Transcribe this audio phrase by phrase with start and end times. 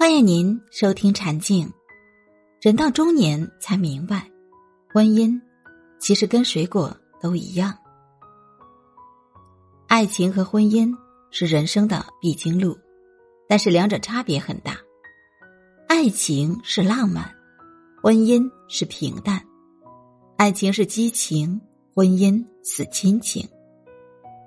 [0.00, 1.68] 欢迎您收听禅静。
[2.60, 4.30] 人到中年才明白，
[4.94, 5.36] 婚姻
[5.98, 7.76] 其实跟水果都一样。
[9.88, 10.94] 爱情和婚姻
[11.32, 12.78] 是人生的必经路，
[13.48, 14.76] 但是两者差别很大。
[15.88, 17.34] 爱情是浪漫，
[18.00, 19.44] 婚姻是平淡。
[20.36, 21.60] 爱情是激情，
[21.92, 23.44] 婚姻似亲情。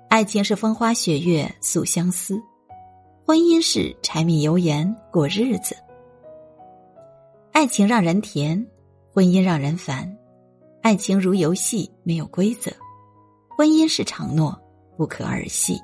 [0.08, 2.42] 爱情是风花雪月诉相思。
[3.32, 5.74] 婚姻是柴米油盐过日子，
[7.50, 8.66] 爱情让人甜，
[9.10, 10.18] 婚姻让人烦。
[10.82, 12.70] 爱情如游戏，没有规则；
[13.56, 14.54] 婚姻是承诺，
[14.98, 15.80] 不可儿戏。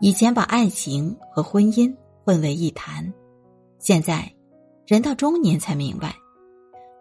[0.00, 1.94] 以前把爱情和婚姻
[2.24, 3.12] 混为一谈，
[3.78, 4.26] 现在
[4.86, 6.16] 人到中年才明白，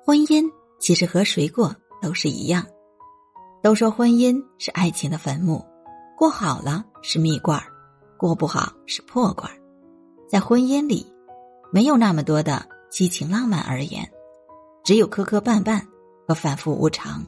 [0.06, 0.44] 婚姻
[0.82, 2.68] 其实和谁过都是一样。
[3.64, 5.64] 都说婚姻是爱情的坟墓，
[6.18, 7.79] 过好了是蜜罐儿。
[8.20, 9.56] 过不好是破罐儿，
[10.28, 11.10] 在婚姻里，
[11.72, 14.06] 没有那么多的激情浪漫而言，
[14.84, 15.82] 只有磕磕绊绊
[16.28, 17.26] 和反复无常。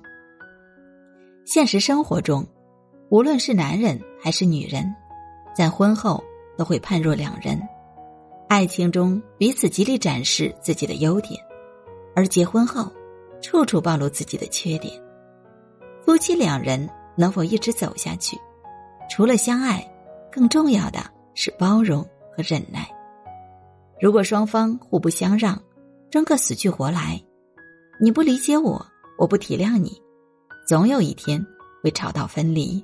[1.45, 2.45] 现实生活中，
[3.09, 4.94] 无论是男人还是女人，
[5.56, 6.22] 在婚后
[6.58, 7.58] 都会判若两人。
[8.50, 11.42] 爱情中彼此极力展示自己的优点，
[12.14, 12.92] 而结婚后，
[13.42, 14.94] 处处暴露自己的缺点。
[16.05, 18.38] 夫妻两人能否一直走下去，
[19.09, 19.88] 除了相爱。
[20.32, 21.00] 更重要的
[21.36, 22.02] 是包容
[22.36, 22.90] 和忍耐。
[24.00, 25.62] 如果双方互不相让，
[26.10, 27.22] 争个死去活来，
[28.00, 28.84] 你不理解我，
[29.18, 30.02] 我不体谅你，
[30.68, 31.46] 总有一天
[31.84, 32.84] 会吵到分离。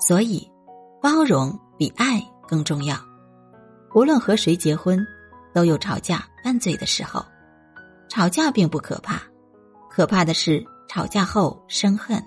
[0.00, 0.50] 所以，
[1.00, 2.96] 包容比爱更重要。
[3.94, 5.04] 无论和谁结婚，
[5.52, 7.22] 都有吵架拌嘴的时候。
[8.08, 9.22] 吵架并不可怕，
[9.88, 12.22] 可怕的是吵架后生恨，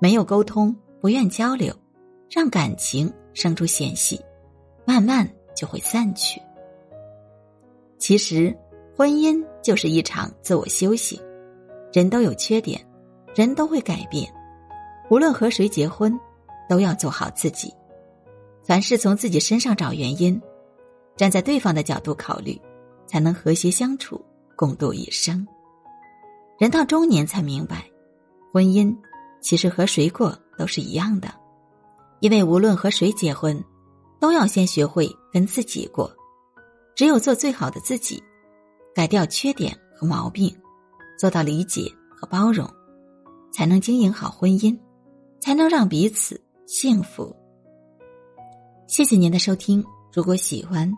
[0.00, 1.74] 没有沟通，不愿交流。
[2.34, 4.18] 让感情生出嫌隙，
[4.86, 6.40] 慢慢就会散去。
[7.98, 8.56] 其实，
[8.96, 11.20] 婚姻就是一场自我修行。
[11.92, 12.80] 人都有缺点，
[13.34, 14.32] 人都会改变。
[15.10, 16.18] 无论和谁结婚，
[16.70, 17.70] 都要做好自己。
[18.64, 20.40] 凡事从自己身上找原因，
[21.18, 22.58] 站在对方的角度考虑，
[23.06, 24.18] 才能和谐相处，
[24.56, 25.46] 共度一生。
[26.58, 27.84] 人到中年才明白，
[28.54, 28.96] 婚姻
[29.42, 31.41] 其实和谁过都是一样的。
[32.22, 33.62] 因为无论和谁结婚，
[34.20, 36.08] 都要先学会跟自己过。
[36.94, 38.22] 只有做最好的自己，
[38.94, 40.56] 改掉缺点和毛病，
[41.18, 42.64] 做到理解和包容，
[43.52, 44.78] 才能经营好婚姻，
[45.40, 47.34] 才能让彼此幸福。
[48.86, 50.88] 谢谢您的收听，如果喜欢，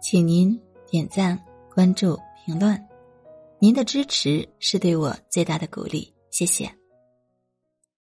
[0.00, 1.38] 请您点赞、
[1.74, 2.82] 关注、评论，
[3.58, 6.10] 您的支持是对我最大的鼓励。
[6.30, 6.83] 谢谢。